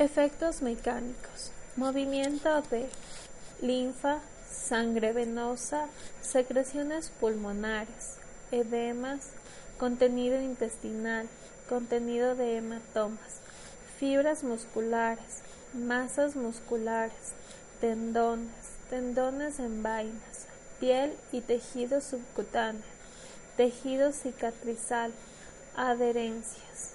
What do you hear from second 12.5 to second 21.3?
hematomas, fibras musculares, masas musculares, tendones, tendones en vainas, piel